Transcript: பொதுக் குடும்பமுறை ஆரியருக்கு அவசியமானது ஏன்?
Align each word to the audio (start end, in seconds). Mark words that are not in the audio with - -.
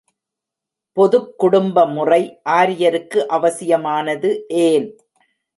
பொதுக் 0.97 1.37
குடும்பமுறை 1.37 2.39
ஆரியருக்கு 2.49 3.19
அவசியமானது 3.27 4.45
ஏன்? 4.47 4.97